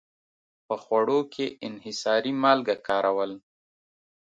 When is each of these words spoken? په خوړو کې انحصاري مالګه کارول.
په 0.67 0.75
خوړو 0.83 1.19
کې 1.33 1.45
انحصاري 1.67 2.33
مالګه 2.43 2.75
کارول. 2.87 3.31